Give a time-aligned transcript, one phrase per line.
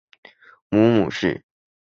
[0.71, 1.45] 母母氏。